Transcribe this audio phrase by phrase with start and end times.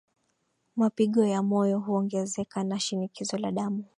[0.75, 3.85] Mapigo ya moyo huongezeka na Shinikizo la damu